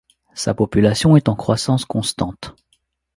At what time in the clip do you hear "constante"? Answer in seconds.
1.85-2.55